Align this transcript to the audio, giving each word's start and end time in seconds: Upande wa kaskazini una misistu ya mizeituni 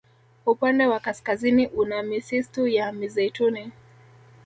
Upande 0.45 0.87
wa 0.87 0.99
kaskazini 0.99 1.67
una 1.67 2.03
misistu 2.03 2.67
ya 2.67 2.91
mizeituni 2.91 3.71